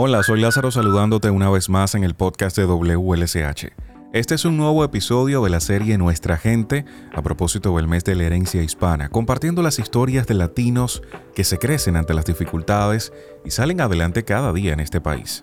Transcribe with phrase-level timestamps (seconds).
[0.00, 3.72] Hola, soy Lázaro saludándote una vez más en el podcast de WLSH.
[4.12, 8.14] Este es un nuevo episodio de la serie Nuestra Gente a propósito del mes de
[8.14, 11.02] la herencia hispana, compartiendo las historias de latinos
[11.34, 13.12] que se crecen ante las dificultades
[13.44, 15.42] y salen adelante cada día en este país.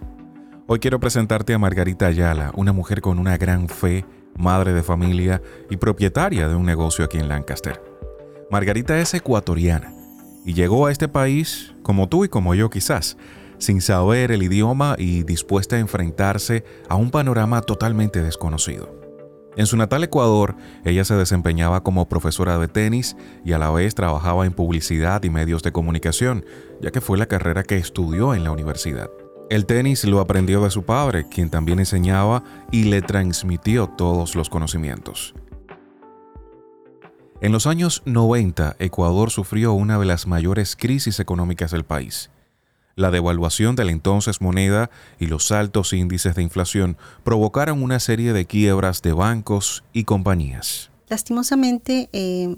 [0.67, 4.05] Hoy quiero presentarte a Margarita Ayala, una mujer con una gran fe,
[4.37, 7.83] madre de familia y propietaria de un negocio aquí en Lancaster.
[8.49, 9.94] Margarita es ecuatoriana
[10.45, 13.17] y llegó a este país como tú y como yo quizás
[13.57, 18.93] sin saber el idioma y dispuesta a enfrentarse a un panorama totalmente desconocido.
[19.57, 23.15] En su natal Ecuador, ella se desempeñaba como profesora de tenis
[23.45, 26.45] y a la vez trabajaba en publicidad y medios de comunicación,
[26.81, 29.09] ya que fue la carrera que estudió en la universidad.
[29.49, 34.49] El tenis lo aprendió de su padre, quien también enseñaba y le transmitió todos los
[34.49, 35.35] conocimientos.
[37.41, 42.29] En los años 90, Ecuador sufrió una de las mayores crisis económicas del país.
[42.95, 48.31] La devaluación de la entonces moneda y los altos índices de inflación provocaron una serie
[48.31, 50.91] de quiebras de bancos y compañías.
[51.09, 52.55] Lastimosamente, eh,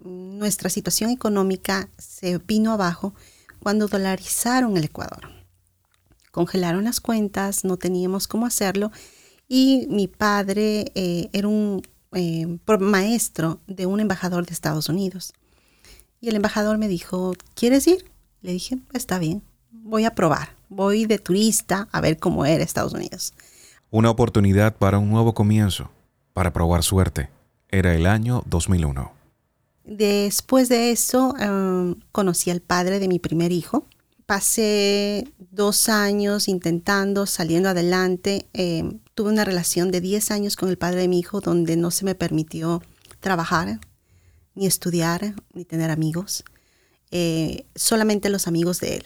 [0.00, 3.14] nuestra situación económica se vino abajo
[3.60, 5.30] cuando dolarizaron el Ecuador.
[6.32, 8.90] Congelaron las cuentas, no teníamos cómo hacerlo
[9.46, 15.32] y mi padre eh, era un eh, maestro de un embajador de Estados Unidos.
[16.20, 18.10] Y el embajador me dijo, ¿quieres ir?
[18.42, 19.42] Le dije, está bien
[19.88, 23.32] voy a probar, voy de turista a ver cómo era Estados Unidos.
[23.90, 25.90] Una oportunidad para un nuevo comienzo,
[26.32, 27.30] para probar suerte.
[27.70, 29.12] Era el año 2001.
[29.84, 33.86] Después de eso, em, conocí al padre de mi primer hijo.
[34.26, 38.46] Pasé dos años intentando, saliendo adelante.
[38.52, 41.90] Em, tuve una relación de 10 años con el padre de mi hijo donde no
[41.90, 42.84] se me permitió
[43.18, 43.80] trabajar,
[44.54, 46.44] ni estudiar, ni tener amigos.
[47.10, 49.02] Eh, solamente los amigos de él.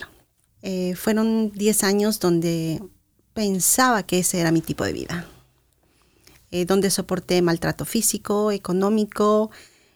[0.60, 2.82] Eh, fueron 10 años donde
[3.32, 5.26] pensaba que ese era mi tipo de vida,
[6.50, 9.50] eh, donde soporté maltrato físico, económico,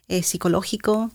[0.08, 1.10] psicológico.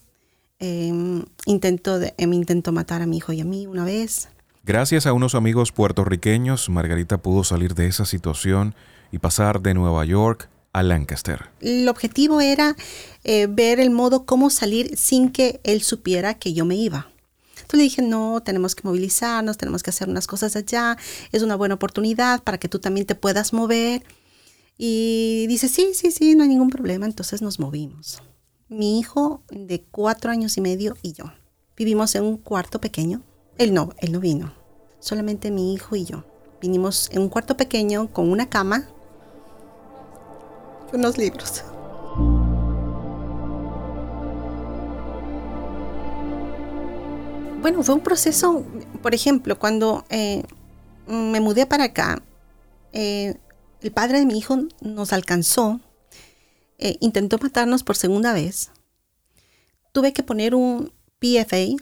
[0.59, 4.29] Em, intento de, me intentó matar a mi hijo y a mí una vez.
[4.63, 8.75] Gracias a unos amigos puertorriqueños, Margarita pudo salir de esa situación
[9.11, 11.49] y pasar de Nueva York a Lancaster.
[11.61, 12.75] El objetivo era
[13.23, 17.09] ver el modo cómo salir sin que él supiera que yo me iba.
[17.55, 20.95] Entonces le dije, no, tenemos que movilizarnos, tenemos que hacer unas cosas allá,
[21.31, 24.03] es una buena oportunidad para que tú también te puedas mover.
[24.77, 27.07] Y dice, sí, sí, sí, no hay ningún problema.
[27.07, 28.21] Entonces nos movimos.
[28.69, 31.25] Mi hijo de cuatro años y medio y yo.
[31.75, 33.23] Vivimos en un cuarto pequeño.
[33.57, 34.53] Él no, él no vino.
[34.99, 36.23] Solamente mi hijo y yo.
[36.61, 38.87] Vinimos en un cuarto pequeño con una cama
[40.91, 41.63] y unos libros.
[47.61, 48.65] Bueno, fue un proceso,
[49.03, 50.43] por ejemplo, cuando eh,
[51.07, 52.21] me mudé para acá,
[52.91, 53.35] eh,
[53.81, 55.79] el padre de mi hijo nos alcanzó,
[56.79, 58.71] eh, intentó matarnos por segunda vez.
[59.91, 61.75] Tuve que poner un PFA,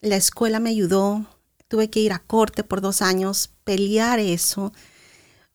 [0.00, 1.26] la escuela me ayudó,
[1.68, 4.72] tuve que ir a corte por dos años, pelear eso.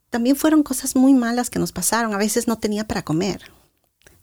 [0.10, 2.14] También fueron cosas muy malas que nos pasaron.
[2.14, 3.52] A veces no tenía para comer.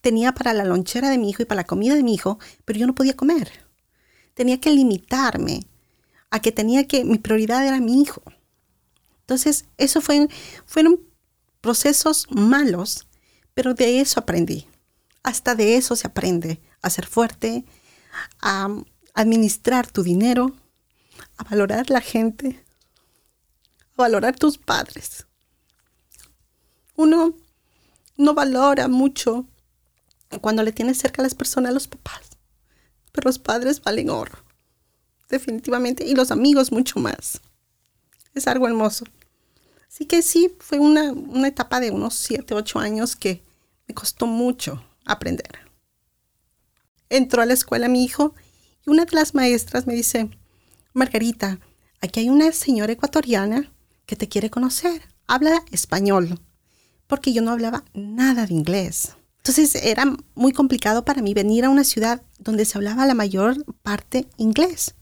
[0.01, 2.79] Tenía para la lonchera de mi hijo y para la comida de mi hijo, pero
[2.79, 3.69] yo no podía comer
[4.39, 5.67] tenía que limitarme
[6.31, 8.23] a que tenía que, mi prioridad era mi hijo.
[9.23, 10.29] Entonces, eso fue,
[10.65, 11.00] fueron
[11.61, 13.09] procesos malos,
[13.53, 14.69] pero de eso aprendí.
[15.25, 17.65] Hasta de eso se aprende a ser fuerte,
[18.41, 18.69] a
[19.21, 20.55] administrar tu dinero,
[21.37, 22.65] a valorar la gente,
[23.97, 25.27] a valorar tus padres.
[26.97, 27.34] Uno
[28.17, 29.47] no valora mucho
[30.41, 32.29] cuando le tienes cerca a las personas, a los papás
[33.19, 34.33] pero los padres valen oro,
[35.29, 37.41] definitivamente, y los amigos mucho más.
[38.33, 39.06] Es algo hermoso.
[39.89, 41.12] Así que sí, fue una,
[41.45, 43.43] etapa de unos 7, 8 años que
[43.89, 45.59] me costó mucho aprender.
[47.09, 48.37] Entró a la escuela mi hijo
[48.88, 50.31] una de las maestras me dice,
[50.94, 51.61] Margarita,
[52.00, 53.73] aquí hay una señora ecuatoriana
[54.06, 55.02] que te quiere conocer.
[55.26, 56.40] Habla español,
[57.06, 59.14] porque yo no hablaba nada de inglés.
[59.38, 60.05] Entonces era
[60.35, 64.94] muy complicado para mí venir a una ciudad donde se hablaba la mayor parte inglés.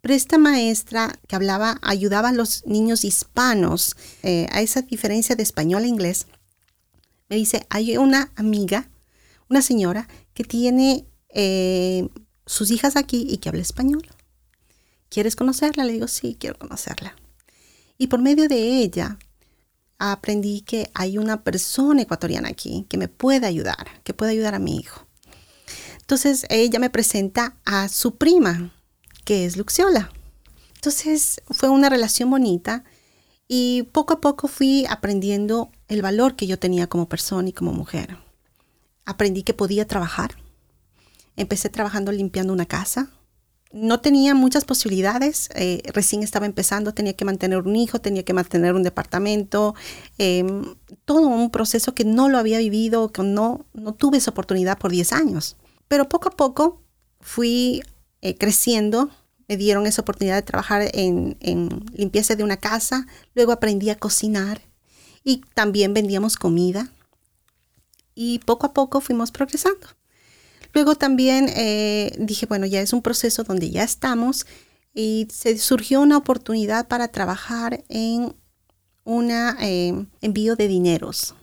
[0.00, 5.42] Pero esta maestra que hablaba, ayudaba a los niños hispanos eh, a esa diferencia de
[5.42, 6.26] español a inglés,
[7.28, 8.88] me dice, hay una amiga,
[9.48, 12.08] una señora que tiene eh,
[12.48, 14.06] sus hijas aquí y que habla español.
[15.10, 15.84] ¿Quieres conocerla?
[15.84, 17.14] Le digo, sí, quiero conocerla.
[17.98, 19.18] Y por medio de ella
[19.98, 24.58] aprendí que hay una persona ecuatoriana aquí que me puede ayudar, que puede ayudar a
[24.58, 25.06] mi hijo.
[26.00, 28.72] Entonces ella me presenta a su prima,
[29.24, 30.10] que es Luxiola.
[30.74, 32.84] Entonces fue una relación bonita
[33.46, 37.72] y poco a poco fui aprendiendo el valor que yo tenía como persona y como
[37.72, 38.16] mujer.
[39.04, 40.36] Aprendí que podía trabajar.
[41.38, 43.10] Empecé trabajando limpiando una casa.
[43.72, 45.48] No tenía muchas posibilidades.
[45.54, 49.74] Eh, recién estaba empezando, tenía que mantener un hijo, tenía que mantener un departamento.
[50.18, 50.74] Em,
[51.06, 54.90] todo un proceso que no lo había vivido, que no, no tuve esa oportunidad por
[54.90, 55.56] 10 años.
[55.88, 56.82] Pero poco a poco
[57.20, 57.82] fui
[58.20, 59.10] eh, creciendo,
[59.48, 61.36] me dieron esa oportunidad de trabajar en,
[61.92, 64.60] limpieza de una casa, luego aprendí a cocinar
[65.24, 66.90] y también vendíamos comida
[68.14, 69.86] y poco a poco fuimos progresando.
[70.78, 74.46] Luego también eh, dije, bueno, ya es un proceso donde ya estamos
[74.94, 78.36] y se surgió una oportunidad para trabajar en
[79.02, 81.34] un eh, envío de dineros.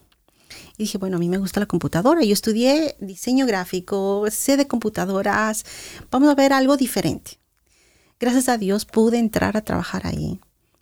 [0.78, 2.24] Y dije, bueno, a mí me gusta la computadora.
[2.24, 5.66] Yo estudié diseño gráfico, sé de computadoras.
[6.10, 7.38] Vamos a ver algo diferente.
[8.22, 10.40] Gracias a Dios pude entrar a trabajar ahí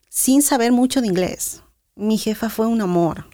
[0.09, 1.63] sin saber mucho de inglés.
[1.95, 3.32] Mi jefa fue un amor.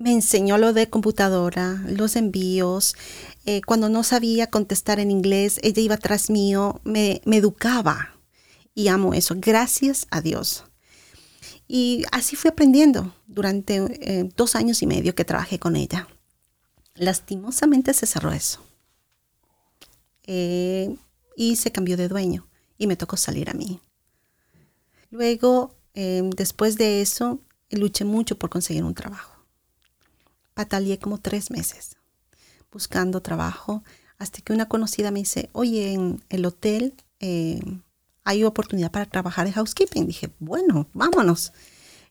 [0.00, 2.96] Me enseñó lo de computadora, los envíos.
[3.44, 8.14] Eh, cuando no sabía contestar en inglés, ella iba atrás mío, me, educaba.
[8.74, 9.34] Y amo eso.
[9.36, 10.64] Gracias a Dios.
[11.68, 16.08] Y así fui aprendiendo durante eh, dos años y medio que trabajé con ella.
[16.94, 18.62] Lastimosamente se cerró eso.
[20.26, 20.96] Eh,
[21.36, 22.46] y se cambió de dueño
[22.78, 23.80] y me tocó salir a mí.
[25.10, 27.38] Luego, después de eso,
[27.70, 29.39] luché mucho por conseguir un trabajo.
[30.54, 31.96] Pataleé como tres meses
[32.72, 33.82] buscando trabajo
[34.18, 37.82] hasta que una conocida me dice, oye, en el hotel em,
[38.24, 40.06] hay oportunidad para trabajar en housekeeping.
[40.06, 41.52] Dije, bueno, vámonos.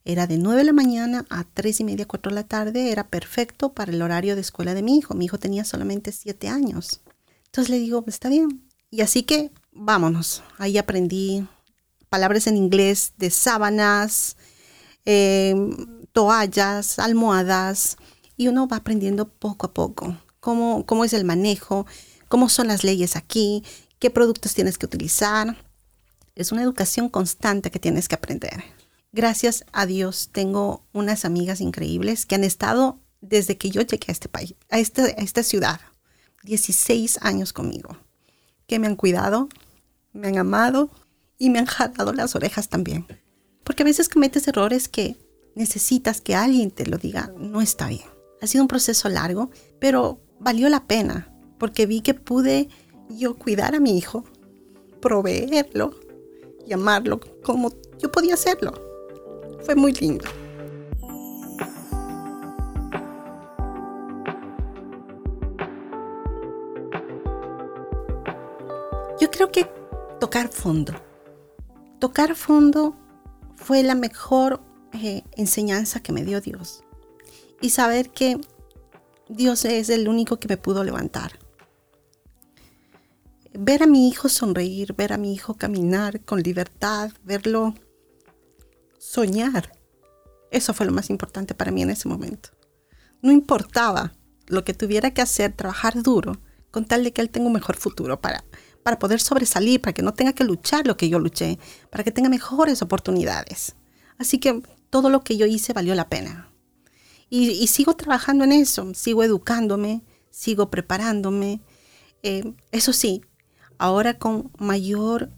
[0.06, 2.92] Era de 9 de la mañana a 3 y media, 4 de la tarde.
[2.92, 5.14] Era perfecto para el horario de escuela de mi hijo.
[5.14, 7.02] Mi hijo tenía solamente 7 años.
[7.46, 8.68] Entonces le digo, está bien.
[8.90, 10.42] Y así que vámonos.
[10.58, 11.48] Ahí aprendí
[12.10, 14.36] palabras en inglés de sábanas,
[15.06, 15.76] em,
[16.12, 17.98] toallas, almohadas.
[18.40, 21.86] Y uno va aprendiendo poco a poco cómo, cómo es el manejo,
[22.30, 23.66] cómo son las leyes aquí,
[24.00, 25.58] qué productos tienes que utilizar.
[26.36, 28.64] Es una educación constante que tienes que aprender.
[29.12, 34.14] Gracias a Dios tengo unas amigas increíbles que han estado desde que yo llegué a
[34.14, 35.82] este país, a, este, a esta ciudad,
[36.44, 37.98] 16 años conmigo,
[38.68, 39.50] que me han cuidado,
[40.14, 40.92] me han amado
[41.38, 43.06] y me han jalado las orejas también.
[43.66, 45.18] Porque a veces cometes errores que
[45.56, 48.19] necesitas que alguien te lo diga, no está bien.
[48.42, 49.50] Ha sido un proceso largo,
[49.80, 52.70] pero valió la pena, porque vi que pude
[53.10, 54.24] yo cuidar a mi hijo,
[55.02, 55.94] proveerlo
[56.66, 58.74] y amarlo como yo podía hacerlo.
[59.64, 60.26] Fue muy lindo.
[69.20, 69.66] Yo creo que
[70.20, 70.94] tocar fondo.
[72.00, 72.96] Tocar fondo
[73.56, 74.62] fue la mejor
[74.94, 76.84] eh, enseñanza que me dio Dios.
[77.62, 78.40] Y saber que
[79.28, 81.40] Dios es el único que me pudo levantar
[83.54, 87.76] ver a mi hijo sonreír, ver a mi hijo caminar con libertad, verlo
[88.98, 89.72] soñar.
[90.52, 92.50] Eso fue lo más importante para mí en ese momento.
[93.22, 94.14] No importaba
[94.48, 96.40] lo que tuviera que hacer, trabajar duro,
[96.72, 98.44] con tal de que él tenga un mejor futuro para,
[98.84, 101.60] para poder sobresalir, para que no tenga que luchar lo que yo luché,
[101.92, 103.76] para que tenga mejores oportunidades.
[104.18, 106.49] Así que todo lo que yo hice valió la pena.
[107.30, 111.62] Y, sigo trabajando en eso, sigo educándome, sigo preparándome.
[112.24, 113.22] Eh, eso sí,
[113.78, 115.30] ahora con mayor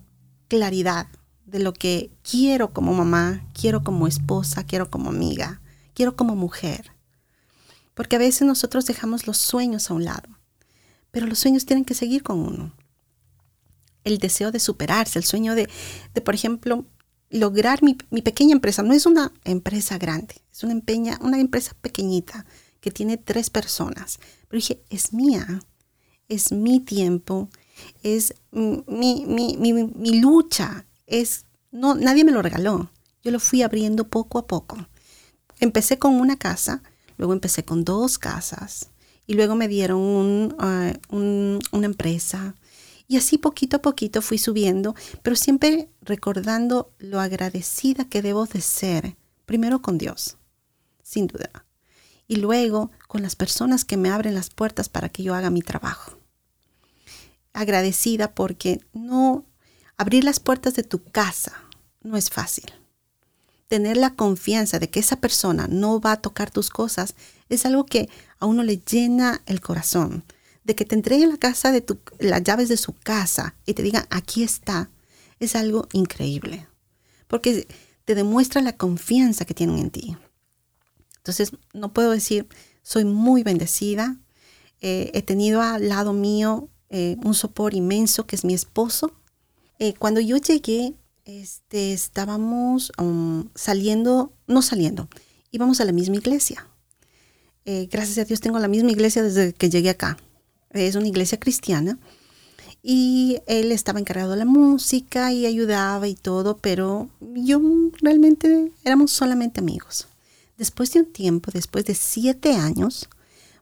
[0.48, 1.08] claridad
[1.46, 5.62] de lo que quiero como mamá, quiero como esposa, quiero como amiga,
[5.94, 6.92] quiero como mujer.
[7.94, 10.30] Porque a veces nosotros dejamos los sueños a un lado,
[11.12, 12.74] pero los sueños tienen que seguir con uno.
[14.04, 15.70] El deseo de superarse, el sueño de,
[16.24, 16.86] por ejemplo,
[17.32, 18.84] lograr mi, pequeña empresa.
[18.84, 22.46] No es una empresa grande, es una, empeña, una empresa pequeñita
[22.80, 24.20] que tiene tres personas.
[24.48, 25.62] Pero dije, es mía,
[26.28, 27.50] es mi tiempo,
[28.04, 32.92] es mi, mi, lucha, es, no, nadie me lo regaló,
[33.24, 34.88] yo lo fui abriendo poco a poco.
[35.60, 36.84] Empecé con una casa,
[37.18, 38.90] luego empecé con dos casas
[39.28, 42.56] y luego me dieron ah, una empresa.
[43.12, 48.62] Y así poquito a poquito fui subiendo, pero siempre recordando lo agradecida que debo de
[48.62, 50.38] ser, primero con Dios,
[51.04, 51.66] sin duda,
[52.28, 55.62] y luego con las personas que me abren las puertas para que yo haga mi
[55.62, 56.22] trabajo
[57.54, 59.46] agradecida porque no
[59.98, 61.54] abrir las puertas de tu casa
[62.02, 62.72] no es fácil.
[63.68, 67.16] Tener la confianza de que esa persona no va a tocar tus cosas
[67.50, 70.24] es algo que a uno le llena el corazón.
[70.72, 73.84] De que te entreguen la casa de tu, las llaves de su casa y te
[73.84, 74.90] digan aquí está,
[75.38, 76.66] es algo increíble,
[77.28, 77.68] porque
[78.06, 80.16] te demuestra la confianza que tienen en ti.
[81.18, 82.48] Entonces, no puedo decir,
[82.84, 84.16] soy muy bendecida,
[84.80, 89.12] eh, he tenido al lado mío eh, un sopor inmenso que es mi esposo.
[89.78, 90.94] Eh, cuando yo llegué,
[91.26, 95.10] este, estábamos um, saliendo, no saliendo,
[95.52, 96.66] íbamos a la misma iglesia.
[97.66, 100.18] gracias a Dios tengo la misma iglesia desde que llegué acá.
[100.72, 102.00] Es una iglesia cristiana.
[102.84, 107.62] Y él estaba encargado de la música y ayudaba y todo, pero yo
[108.02, 110.08] realmente éramos solamente amigos.
[110.58, 113.08] Después de un tiempo, después de siete años,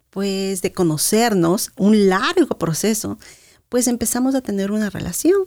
[0.10, 3.18] pues de conocernos, un largo proceso,
[3.68, 5.44] pues empezamos a tener una relación.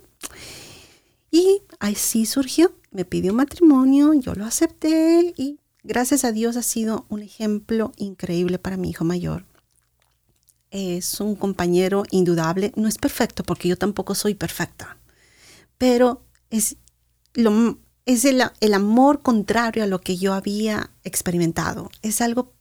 [1.30, 7.06] Y así surgió, me pidió matrimonio, yo lo acepté y gracias a Dios ha sido
[7.08, 9.44] un ejemplo increíble para mi hijo mayor.
[10.72, 14.96] Es un compañero indudable, no es perfecto porque yo tampoco soy perfecta,
[15.76, 16.76] pero es,
[17.34, 21.90] lo, es el, el amor contrario a lo que yo había experimentado.
[22.00, 22.54] Es algo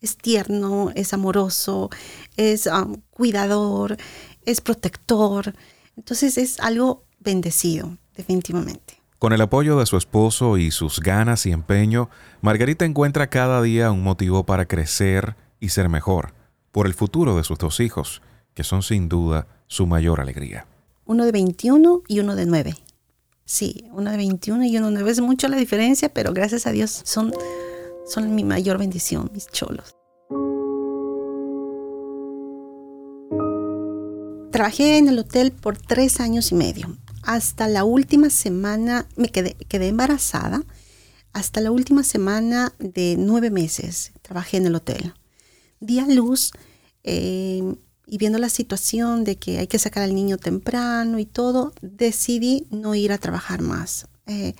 [0.00, 1.90] es tierno, es amoroso,
[2.36, 3.96] es um, cuidador,
[4.44, 5.54] es protector.
[5.96, 9.00] Entonces es algo bendecido, definitivamente.
[9.18, 12.10] Con el apoyo de su esposo y sus ganas y empeño,
[12.42, 16.45] Margarita encuentra cada día un motivo para crecer y ser mejor
[16.76, 18.20] por el futuro de sus dos hijos,
[18.52, 20.66] que son sin duda su mayor alegría.
[21.06, 22.76] Uno de 21 y uno de 9.
[23.46, 26.72] Sí, uno de 21 y uno de 9 es mucho la diferencia, pero gracias a
[26.72, 27.32] Dios son
[28.06, 29.96] son mi mayor bendición, mis cholos.
[34.52, 36.94] Trabajé en el hotel por tres años y medio.
[37.22, 40.62] Hasta la última semana, me quedé, quedé embarazada.
[41.32, 45.14] Hasta la última semana de nueve meses trabajé en el hotel.
[45.80, 46.52] Di a luz
[47.04, 47.62] eh,
[48.06, 52.66] y viendo la situación de que hay que sacar al niño temprano y todo, decidí
[52.70, 54.06] no ir a trabajar más.
[54.26, 54.54] Eh,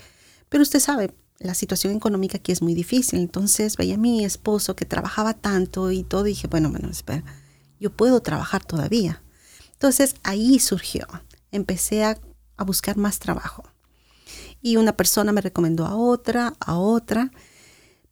[0.49, 3.21] pero usted sabe, la situación económica aquí es muy difícil.
[3.21, 7.25] Entonces veía a mi esposo que trabajaba tanto y todo, dije, bueno, bueno, espera,
[7.79, 9.23] yo puedo trabajar todavía.
[9.73, 11.07] Entonces ahí surgió.
[11.53, 12.19] Empecé a,
[12.65, 13.65] buscar más trabajo.
[14.63, 17.31] Y una persona me recomendó a otra, a otra.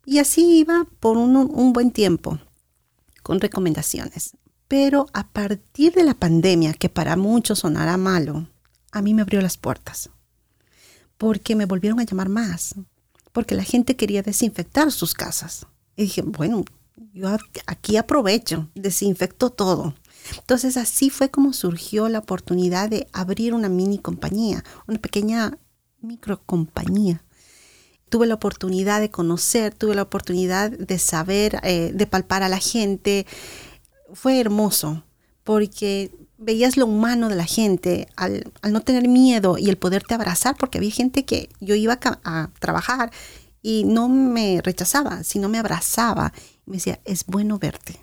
[0.04, 2.38] Y así iba por un, un buen tiempo
[3.24, 4.36] con recomendaciones.
[4.68, 8.46] Pero a partir de la pandemia, que para muchos sonará malo,
[8.92, 10.10] a mí me abrió las puertas.
[11.18, 12.76] Porque me volvieron a llamar más
[13.34, 15.66] porque la gente quería desinfectar sus casas.
[15.96, 16.64] Y dije, bueno,
[17.12, 19.94] yo aquí aprovecho, desinfecto todo.
[20.38, 25.58] Entonces así fue como surgió la oportunidad de abrir una mini compañía, una pequeña
[26.00, 27.24] microcompañía.
[28.14, 32.61] Tuve la oportunidad de conocer, tuve la oportunidad de saber, eh, de palpar a la
[32.61, 33.26] gente.
[34.12, 35.02] Fue hermoso
[35.42, 40.54] porque veías lo humano de la gente al, no tener miedo y el poderte abrazar,
[40.56, 43.11] porque había gente que yo iba a, trabajar
[43.62, 46.33] y no me rechazaba, sino me abrazaba.
[46.68, 48.00] Y me decía, es bueno verte.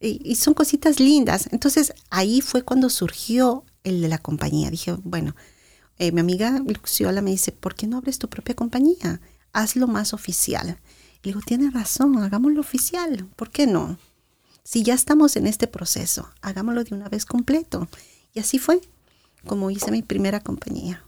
[0.00, 1.48] Y, son cositas lindas.
[1.52, 4.72] Entonces ahí fue cuando surgió el de la compañía.
[4.72, 5.36] Dije, bueno,
[5.98, 9.20] eh, mi amiga Luciola me dice, ¿por qué no abres tu propia compañía?
[9.52, 10.78] Hazlo más oficial.
[11.22, 13.28] Y digo, tienes razón, hagámoslo oficial.
[13.36, 13.98] ¿Por qué no?
[14.64, 17.88] Si ya estamos en este proceso, hagámoslo de una vez completo.
[18.32, 18.80] Y así fue
[19.46, 21.04] como hice mi primera compañía.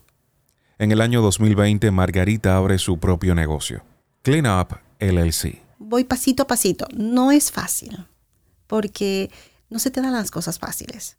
[0.78, 3.84] En el año 2020, Margarita abre su propio negocio,
[4.22, 5.62] Clean Up LLC.
[5.78, 6.86] Voy pasito a pasito.
[6.96, 8.06] No es fácil,
[8.66, 9.30] porque
[9.70, 11.16] no se te dan las cosas fáciles.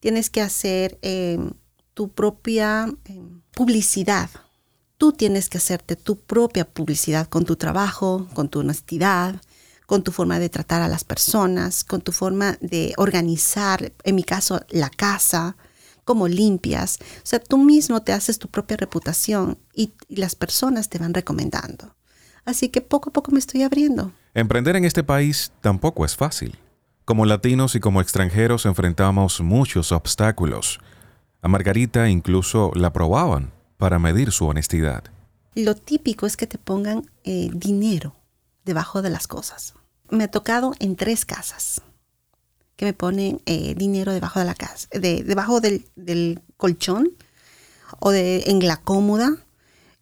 [0.00, 1.52] Tienes que hacer em,
[1.94, 4.28] tu propia em, publicidad.
[4.98, 9.40] Tú tienes que hacerte tu propia publicidad con tu trabajo, con tu honestidad,
[9.86, 14.24] con tu forma de tratar a las personas, con tu forma de organizar, en mi
[14.24, 15.56] caso, la casa,
[16.04, 16.98] cómo limpias.
[17.18, 21.94] O sea, tú mismo te haces tu propia reputación y, las personas te van recomendando.
[22.44, 24.12] Así que poco a poco me estoy abriendo.
[24.34, 26.58] Emprender en este país tampoco es fácil.
[27.04, 30.78] Como latinos y como extranjeros enfrentamos muchos obstáculos.
[31.44, 35.04] A Margarita incluso la probaban para medir su honestidad.
[35.54, 38.16] Lo típico es que te pongan eh, dinero
[38.64, 39.74] debajo de las cosas.
[40.08, 41.82] Me ha tocado en tres casas
[42.76, 47.10] que me ponen eh, dinero debajo de la casa, de, debajo del, colchón
[48.00, 49.36] o de, en la cómoda.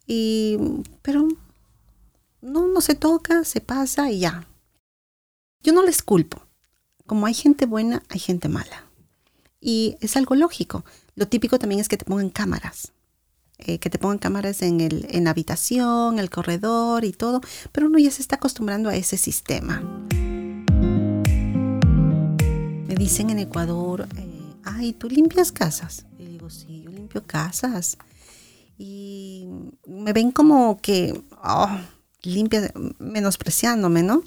[0.07, 0.59] Y,
[1.03, 1.27] pero
[2.41, 4.47] no, no se toca, se pasa y ya.
[5.65, 6.41] Yo no les culpo.
[7.05, 8.85] Como hay gente buena, hay gente mala.
[9.65, 10.85] Y es algo lógico.
[11.15, 12.93] Lo típico también es que te pongan cámaras.
[13.59, 17.41] Eh, que te pongan cámaras en, el, en la habitación, el corredor y todo,
[17.71, 19.81] pero uno ya se está acostumbrando a ese sistema.
[22.89, 26.07] Me dicen en Ecuador, eh, ay, ¿tú limpias casas?
[26.19, 27.99] Y digo, sí, yo limpio casas.
[28.77, 29.47] y
[29.87, 31.79] me ven como que oh,
[32.99, 34.25] menospreciándome, ¿no?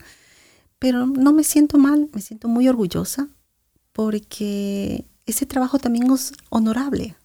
[0.79, 3.27] Pero no me siento mal, me siento muy orgullosa
[3.91, 7.15] porque ese trabajo también es honorable.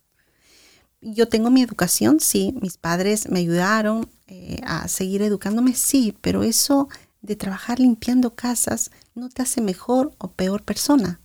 [1.00, 6.42] Yo tengo mi educación, sí, mis padres me ayudaron eh, a seguir educándome, sí, pero
[6.42, 6.88] eso
[7.22, 11.20] de trabajar limpiando casas no te hace mejor o peor persona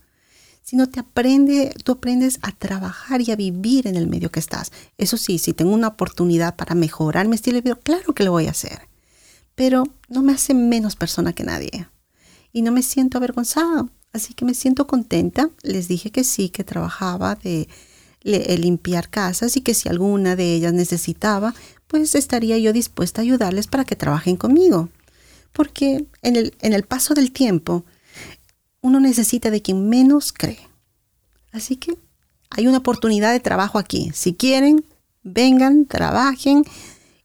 [0.66, 4.72] sino te aprende, tú aprendes a trabajar y a vivir en el medio que estás.
[4.98, 8.32] Eso sí, si tengo una oportunidad para mejorar mi estilo de vida, claro que lo
[8.32, 8.80] voy a hacer.
[9.54, 11.88] Pero no me hace menos persona que nadie.
[12.52, 13.90] Y no me siento avergonzado.
[14.12, 15.50] Así que me siento contenta.
[15.62, 17.68] Les dije que sí, que trabajaba de
[18.22, 21.54] limpiar casas y que si alguna de ellas necesitaba,
[21.86, 24.88] pues estaría yo dispuesta a ayudarles para que trabajen conmigo.
[25.52, 27.84] Porque en el, en el paso del tiempo,
[28.80, 30.68] uno necesita de quien menos cree.
[31.52, 31.96] Así que
[32.50, 34.10] hay una oportunidad de trabajo aquí.
[34.14, 34.84] Si quieren,
[35.22, 36.64] vengan, trabajen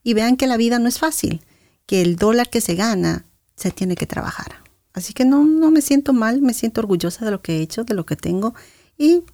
[0.02, 1.40] y vean que la vida no es fácil,
[1.86, 3.24] que el dólar que se gana
[3.56, 4.61] se tiene que trabajar.
[4.94, 7.84] Así que no, no me siento mal, me siento orgullosa de lo que he hecho,
[7.84, 8.54] de lo que tengo
[8.98, 9.24] y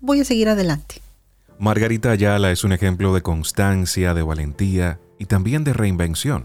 [0.00, 0.96] voy a seguir adelante.
[1.58, 6.44] Margarita Ayala es un ejemplo de constancia, de valentía y también de reinvención.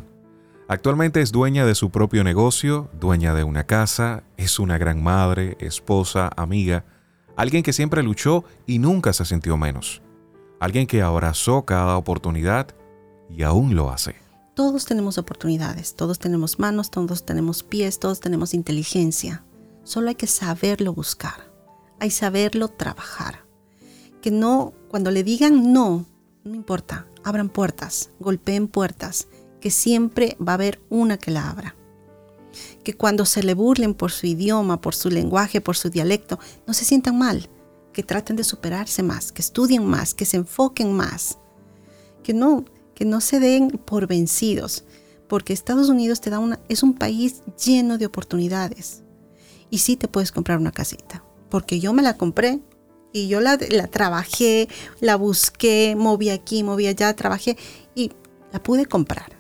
[0.68, 5.58] Actualmente es dueña de su propio negocio, dueña de una casa, es una gran madre,
[5.60, 6.86] esposa, amiga,
[7.36, 10.02] alguien que siempre luchó y nunca se sintió menos,
[10.62, 12.68] alguien que abrazó cada oportunidad
[13.30, 14.16] y aún lo hace.
[14.62, 19.44] Todos tenemos oportunidades, todos tenemos manos, todos tenemos pies, todos tenemos inteligencia.
[19.84, 21.52] Solo hay que saberlo buscar,
[22.00, 23.44] hay saberlo trabajar.
[24.22, 26.06] Que no, cuando le digan no,
[26.44, 31.76] no importa, abran puertas, golpeen puertas que siempre va a haber una que la abra.
[32.84, 36.38] Que cuando se le burlen por su idioma, por su lenguaje, por su dialecto,
[36.68, 37.50] no se sientan mal,
[37.94, 41.40] que traten de superarse más, que estudien más, que se enfoquen más,
[42.22, 42.64] que no,
[43.02, 44.84] que no se den por vencidos,
[45.28, 49.02] porque Estados Unidos te da una, es un país lleno de oportunidades.
[49.72, 52.60] Y sí te puedes comprar una casita, porque yo me la compré
[53.12, 57.58] y yo la, la trabajé, la busqué, moví aquí, moví allá, trabajé
[57.96, 58.12] y
[58.54, 59.36] la pude comprar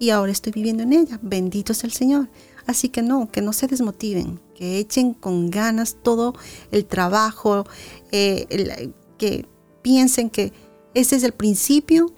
[0.00, 1.20] y ahora estoy viviendo en ella.
[1.22, 2.28] Bendito es el Señor.
[2.66, 6.34] Así que no, que no se desmotiven, que echen con ganas todo
[6.72, 7.64] el trabajo,
[8.10, 9.46] eh, que
[9.82, 10.52] piensen que
[10.94, 12.12] ese es el principio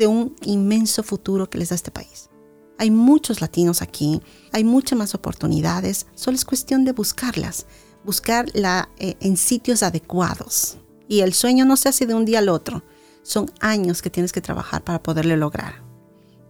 [0.00, 2.30] de un inmenso futuro que les da este país.
[2.78, 7.66] Hay muchos latinos aquí, hay muchas más oportunidades, solo es cuestión de buscarlas,
[8.02, 10.78] buscarla eh, en sitios adecuados.
[11.06, 12.82] Y el sueño no se hace de un día al otro,
[13.22, 15.82] son años que tienes que trabajar para poderlo lograr.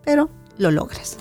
[0.04, 1.18] Pero lo logres.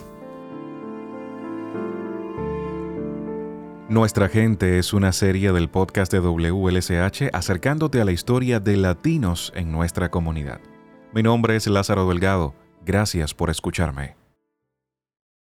[3.90, 9.52] Nuestra gente es una serie del podcast de WLSH acercándote a la historia de latinos
[9.56, 10.62] en nuestra comunidad.
[11.12, 12.54] Mi nombre es Lázaro Delgado.
[12.86, 14.19] Gracias por escucharme.